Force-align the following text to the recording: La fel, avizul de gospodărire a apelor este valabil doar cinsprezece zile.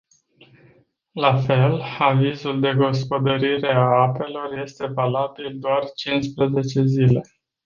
La 1.25 1.37
fel, 1.41 1.81
avizul 1.99 2.59
de 2.59 2.73
gospodărire 2.77 3.71
a 3.73 3.81
apelor 4.01 4.57
este 4.57 4.85
valabil 4.87 5.59
doar 5.59 5.83
cinsprezece 5.95 6.85
zile. 6.85 7.21